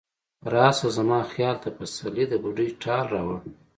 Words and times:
راشه 0.53 0.87
زما 0.97 1.19
خیال 1.31 1.55
ته، 1.63 1.69
پسرلی 1.77 2.25
د 2.29 2.33
بوډۍ 2.43 2.69
ټال 2.81 3.03
راوړه 3.13 3.39